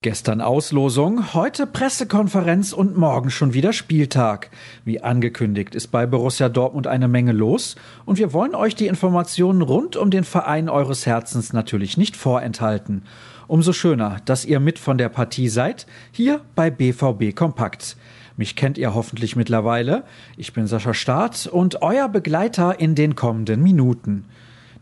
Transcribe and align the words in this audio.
Gestern 0.00 0.40
Auslosung, 0.40 1.34
heute 1.34 1.66
Pressekonferenz 1.66 2.72
und 2.72 2.96
morgen 2.96 3.30
schon 3.30 3.52
wieder 3.52 3.72
Spieltag. 3.72 4.48
Wie 4.84 5.00
angekündigt 5.00 5.74
ist 5.74 5.88
bei 5.88 6.06
Borussia 6.06 6.48
Dortmund 6.48 6.86
eine 6.86 7.08
Menge 7.08 7.32
los 7.32 7.74
und 8.06 8.16
wir 8.16 8.32
wollen 8.32 8.54
euch 8.54 8.76
die 8.76 8.86
Informationen 8.86 9.60
rund 9.60 9.96
um 9.96 10.12
den 10.12 10.22
Verein 10.22 10.68
eures 10.68 11.04
Herzens 11.04 11.52
natürlich 11.52 11.96
nicht 11.96 12.16
vorenthalten. 12.16 13.02
Umso 13.48 13.72
schöner, 13.72 14.18
dass 14.24 14.44
ihr 14.44 14.60
mit 14.60 14.78
von 14.78 14.98
der 14.98 15.08
Partie 15.08 15.48
seid, 15.48 15.88
hier 16.12 16.42
bei 16.54 16.70
BVB 16.70 17.34
Kompakt. 17.34 17.96
Mich 18.36 18.54
kennt 18.54 18.78
ihr 18.78 18.94
hoffentlich 18.94 19.34
mittlerweile. 19.34 20.04
Ich 20.36 20.52
bin 20.52 20.68
Sascha 20.68 20.94
Staat 20.94 21.48
und 21.48 21.82
euer 21.82 22.08
Begleiter 22.08 22.78
in 22.78 22.94
den 22.94 23.16
kommenden 23.16 23.64
Minuten 23.64 24.26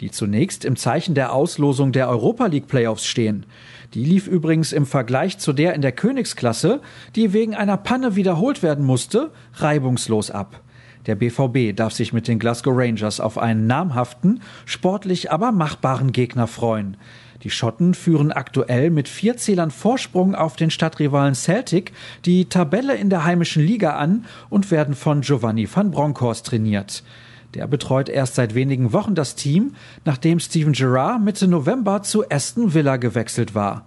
die 0.00 0.10
zunächst 0.10 0.64
im 0.64 0.76
Zeichen 0.76 1.14
der 1.14 1.32
Auslosung 1.32 1.92
der 1.92 2.08
Europa 2.08 2.46
League 2.46 2.68
Playoffs 2.68 3.06
stehen. 3.06 3.46
Die 3.94 4.04
lief 4.04 4.26
übrigens 4.26 4.72
im 4.72 4.86
Vergleich 4.86 5.38
zu 5.38 5.52
der 5.52 5.74
in 5.74 5.82
der 5.82 5.92
Königsklasse, 5.92 6.80
die 7.14 7.32
wegen 7.32 7.54
einer 7.54 7.76
Panne 7.76 8.16
wiederholt 8.16 8.62
werden 8.62 8.84
musste, 8.84 9.30
reibungslos 9.54 10.30
ab. 10.30 10.60
Der 11.06 11.14
BVB 11.16 11.76
darf 11.76 11.92
sich 11.92 12.12
mit 12.12 12.28
den 12.28 12.38
Glasgow 12.38 12.74
Rangers 12.74 13.20
auf 13.20 13.36
einen 13.36 13.66
namhaften, 13.66 14.40
sportlich 14.64 15.30
aber 15.30 15.52
machbaren 15.52 16.12
Gegner 16.12 16.46
freuen. 16.46 16.96
Die 17.42 17.50
Schotten 17.50 17.92
führen 17.92 18.32
aktuell 18.32 18.90
mit 18.90 19.06
vier 19.06 19.36
Zählern 19.36 19.70
Vorsprung 19.70 20.34
auf 20.34 20.56
den 20.56 20.70
Stadtrivalen 20.70 21.34
Celtic 21.34 21.92
die 22.24 22.46
Tabelle 22.46 22.94
in 22.94 23.10
der 23.10 23.24
heimischen 23.24 23.62
Liga 23.62 23.96
an 23.96 24.24
und 24.48 24.70
werden 24.70 24.94
von 24.94 25.20
Giovanni 25.20 25.68
van 25.70 25.90
Bronckhorst 25.90 26.46
trainiert. 26.46 27.02
Der 27.54 27.66
betreut 27.68 28.08
erst 28.08 28.34
seit 28.34 28.54
wenigen 28.54 28.92
Wochen 28.92 29.14
das 29.14 29.36
Team, 29.36 29.74
nachdem 30.04 30.40
Steven 30.40 30.72
Gerrard 30.72 31.22
Mitte 31.22 31.46
November 31.46 32.02
zu 32.02 32.28
Aston 32.28 32.74
Villa 32.74 32.96
gewechselt 32.96 33.54
war. 33.54 33.86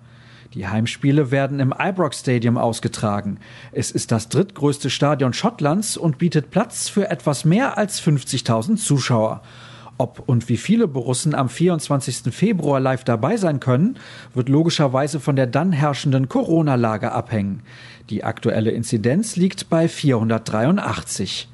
Die 0.54 0.68
Heimspiele 0.68 1.30
werden 1.32 1.60
im 1.60 1.74
Ibrox 1.78 2.22
Stadium 2.22 2.58
ausgetragen. 2.58 3.40
Es 3.74 3.92
ist 3.92 4.12
das 4.14 4.30
drittgrößte 4.30 4.90
Stadion 4.90 5.34
Schottlands 5.34 5.98
und 5.98 6.18
bietet 6.18 6.50
Platz 6.50 6.88
für 6.88 7.10
etwas 7.10 7.44
mehr 7.44 7.78
als 7.78 8.02
50.000 8.02 8.78
Zuschauer. 8.78 9.42
Ob 9.98 10.24
und 10.28 10.48
wie 10.48 10.58
viele 10.58 10.88
Borussen 10.88 11.36
am 11.36 11.50
24. 11.50 12.34
Februar 12.34 12.80
live 12.80 13.04
dabei 13.04 13.36
sein 13.36 13.60
können, 13.60 13.98
wird 14.34 14.48
logischerweise 14.48 15.20
von 15.20 15.36
der 15.36 15.48
dann 15.48 15.74
herrschenden 15.74 16.30
Corona-Lage 16.30 17.12
abhängen. 17.12 17.64
Die 18.10 18.24
aktuelle 18.24 18.72
Inzidenz 18.72 19.36
liegt 19.36 19.70
bei 19.70 19.90
483. 19.90 21.50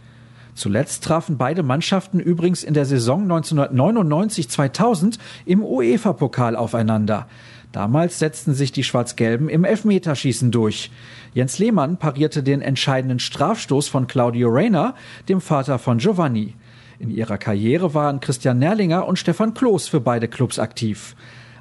Zuletzt 0.56 1.04
trafen 1.04 1.38
beide 1.38 1.64
Mannschaften 1.64 2.20
übrigens 2.20 2.64
in 2.64 2.74
der 2.74 2.86
Saison 2.86 3.32
1999-2000 3.32 5.18
im 5.46 5.64
UEFA-Pokal 5.64 6.56
aufeinander. 6.56 7.28
Damals 7.72 8.20
setzten 8.20 8.54
sich 8.54 8.72
die 8.72 8.84
Schwarz-Gelben 8.84 9.50
im 9.50 9.64
Elfmeterschießen 9.64 10.52
durch. 10.52 10.92
Jens 11.34 11.58
Lehmann 11.58 11.98
parierte 11.98 12.44
den 12.44 12.62
entscheidenden 12.62 13.18
Strafstoß 13.18 13.88
von 13.88 14.06
Claudio 14.06 14.50
Reyna, 14.50 14.94
dem 15.28 15.42
Vater 15.42 15.80
von 15.80 15.98
Giovanni. 15.98 16.54
In 17.00 17.10
ihrer 17.10 17.40
Karriere 17.40 17.96
waren 17.96 18.20
Christian 18.20 18.60
Nerlinger 18.60 19.08
und 19.08 19.18
Stefan 19.18 19.56
Kloß 19.56 19.88
für 19.88 20.00
beide 20.00 20.28
Clubs 20.28 20.60
aktiv. 20.60 21.16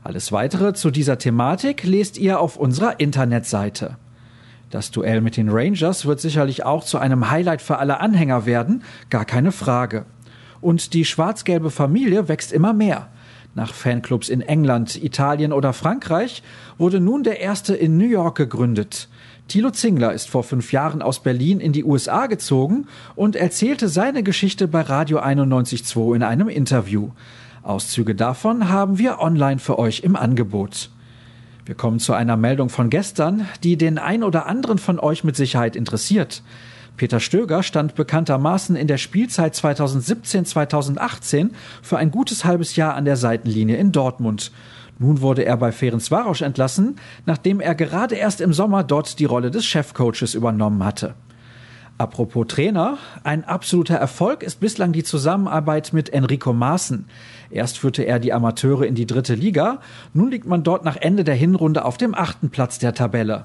Alles 0.04 0.32
weitere 0.32 0.74
zu 0.74 0.90
dieser 0.90 1.16
Thematik 1.16 1.84
lest 1.84 2.18
ihr 2.18 2.40
auf 2.40 2.58
unserer 2.58 3.00
Internetseite. 3.00 3.96
Das 4.72 4.90
Duell 4.90 5.20
mit 5.20 5.36
den 5.36 5.50
Rangers 5.50 6.06
wird 6.06 6.18
sicherlich 6.18 6.64
auch 6.64 6.82
zu 6.82 6.96
einem 6.96 7.30
Highlight 7.30 7.60
für 7.60 7.76
alle 7.76 8.00
Anhänger 8.00 8.46
werden, 8.46 8.82
gar 9.10 9.26
keine 9.26 9.52
Frage. 9.52 10.06
Und 10.62 10.94
die 10.94 11.04
schwarz-gelbe 11.04 11.70
Familie 11.70 12.26
wächst 12.26 12.54
immer 12.54 12.72
mehr. 12.72 13.08
Nach 13.54 13.74
Fanclubs 13.74 14.30
in 14.30 14.40
England, 14.40 15.04
Italien 15.04 15.52
oder 15.52 15.74
Frankreich 15.74 16.42
wurde 16.78 17.00
nun 17.00 17.22
der 17.22 17.38
erste 17.38 17.74
in 17.74 17.98
New 17.98 18.08
York 18.08 18.38
gegründet. 18.38 19.10
Thilo 19.46 19.72
Zingler 19.72 20.14
ist 20.14 20.30
vor 20.30 20.42
fünf 20.42 20.72
Jahren 20.72 21.02
aus 21.02 21.22
Berlin 21.22 21.60
in 21.60 21.74
die 21.74 21.84
USA 21.84 22.24
gezogen 22.24 22.86
und 23.14 23.36
erzählte 23.36 23.90
seine 23.90 24.22
Geschichte 24.22 24.68
bei 24.68 24.80
Radio 24.80 25.18
91.2 25.18 26.16
in 26.16 26.22
einem 26.22 26.48
Interview. 26.48 27.10
Auszüge 27.62 28.14
davon 28.14 28.70
haben 28.70 28.96
wir 28.96 29.18
online 29.18 29.58
für 29.58 29.78
euch 29.78 30.00
im 30.00 30.16
Angebot. 30.16 30.88
Wir 31.64 31.76
kommen 31.76 32.00
zu 32.00 32.12
einer 32.12 32.36
Meldung 32.36 32.70
von 32.70 32.90
gestern, 32.90 33.46
die 33.62 33.76
den 33.76 33.98
ein 33.98 34.24
oder 34.24 34.46
anderen 34.46 34.78
von 34.78 34.98
euch 34.98 35.22
mit 35.22 35.36
Sicherheit 35.36 35.76
interessiert. 35.76 36.42
Peter 36.96 37.20
Stöger 37.20 37.62
stand 37.62 37.94
bekanntermaßen 37.94 38.74
in 38.74 38.88
der 38.88 38.98
Spielzeit 38.98 39.54
2017-2018 39.54 41.50
für 41.80 41.98
ein 41.98 42.10
gutes 42.10 42.44
halbes 42.44 42.74
Jahr 42.74 42.94
an 42.94 43.04
der 43.04 43.16
Seitenlinie 43.16 43.76
in 43.76 43.92
Dortmund. 43.92 44.50
Nun 44.98 45.20
wurde 45.20 45.44
er 45.44 45.56
bei 45.56 45.70
Ferencvaros 45.70 46.40
entlassen, 46.40 46.96
nachdem 47.26 47.60
er 47.60 47.76
gerade 47.76 48.16
erst 48.16 48.40
im 48.40 48.52
Sommer 48.52 48.82
dort 48.82 49.20
die 49.20 49.24
Rolle 49.24 49.52
des 49.52 49.64
Chefcoaches 49.64 50.34
übernommen 50.34 50.84
hatte. 50.84 51.14
Apropos 52.02 52.48
Trainer, 52.48 52.98
ein 53.22 53.44
absoluter 53.44 53.94
Erfolg 53.94 54.42
ist 54.42 54.58
bislang 54.58 54.90
die 54.90 55.04
Zusammenarbeit 55.04 55.92
mit 55.92 56.12
Enrico 56.12 56.52
Maaßen. 56.52 57.04
Erst 57.48 57.78
führte 57.78 58.02
er 58.02 58.18
die 58.18 58.32
Amateure 58.32 58.82
in 58.82 58.96
die 58.96 59.06
dritte 59.06 59.36
Liga, 59.36 59.78
nun 60.12 60.28
liegt 60.28 60.48
man 60.48 60.64
dort 60.64 60.84
nach 60.84 60.96
Ende 60.96 61.22
der 61.22 61.36
Hinrunde 61.36 61.84
auf 61.84 61.98
dem 61.98 62.16
achten 62.16 62.50
Platz 62.50 62.80
der 62.80 62.92
Tabelle. 62.92 63.44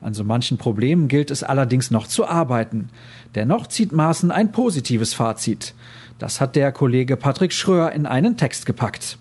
An 0.00 0.14
so 0.14 0.22
manchen 0.22 0.56
Problemen 0.56 1.08
gilt 1.08 1.32
es 1.32 1.42
allerdings 1.42 1.90
noch 1.90 2.06
zu 2.06 2.28
arbeiten. 2.28 2.90
Dennoch 3.34 3.66
zieht 3.66 3.90
Maaßen 3.90 4.30
ein 4.30 4.52
positives 4.52 5.12
Fazit. 5.12 5.74
Das 6.20 6.40
hat 6.40 6.54
der 6.54 6.70
Kollege 6.70 7.16
Patrick 7.16 7.52
Schröer 7.52 7.90
in 7.90 8.06
einen 8.06 8.36
Text 8.36 8.66
gepackt. 8.66 9.18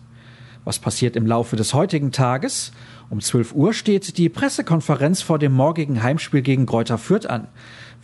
Was 0.64 0.78
passiert 0.78 1.16
im 1.16 1.26
Laufe 1.26 1.56
des 1.56 1.74
heutigen 1.74 2.12
Tages? 2.12 2.72
Um 3.10 3.20
12 3.20 3.54
Uhr 3.56 3.74
steht 3.74 4.20
die 4.20 4.30
Pressekonferenz 4.30 5.24
vor 5.24 5.40
dem 5.40 5.54
morgigen 5.54 6.04
Heimspiel 6.04 6.44
gegen 6.44 6.68
Greuther 6.68 7.00
Fürth 7.00 7.28
an. 7.28 7.48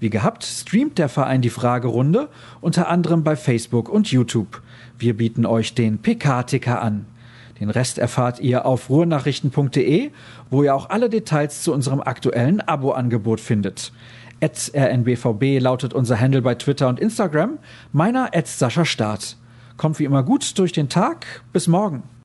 Wie 0.01 0.09
gehabt 0.09 0.43
streamt 0.43 0.97
der 0.97 1.09
Verein 1.09 1.43
die 1.43 1.51
Fragerunde, 1.51 2.27
unter 2.59 2.89
anderem 2.89 3.23
bei 3.23 3.35
Facebook 3.35 3.87
und 3.87 4.11
YouTube. 4.11 4.63
Wir 4.97 5.15
bieten 5.15 5.45
euch 5.45 5.75
den 5.75 5.99
PK-Ticker 5.99 6.81
an. 6.81 7.05
Den 7.59 7.69
Rest 7.69 7.99
erfahrt 7.99 8.39
ihr 8.39 8.65
auf 8.65 8.89
ruhrnachrichten.de, 8.89 10.09
wo 10.49 10.63
ihr 10.63 10.73
auch 10.73 10.89
alle 10.89 11.07
Details 11.07 11.61
zu 11.61 11.71
unserem 11.71 12.01
aktuellen 12.01 12.61
Abo-Angebot 12.61 13.39
findet. 13.39 13.93
rnbvb 14.41 15.59
lautet 15.59 15.93
unser 15.93 16.19
Handle 16.19 16.41
bei 16.41 16.55
Twitter 16.55 16.87
und 16.87 16.99
Instagram, 16.99 17.59
meiner 17.93 18.31
Sascha 18.43 18.85
Start. 18.85 19.37
Kommt 19.77 19.99
wie 19.99 20.05
immer 20.05 20.23
gut 20.23 20.57
durch 20.57 20.71
den 20.71 20.89
Tag. 20.89 21.43
Bis 21.53 21.67
morgen. 21.67 22.01